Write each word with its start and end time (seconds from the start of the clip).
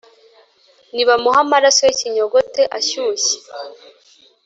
“Nibamuhe 0.93 1.37
amaraso 1.45 1.81
y’ikinyogote 1.87 2.61
ashyushye 2.77 3.35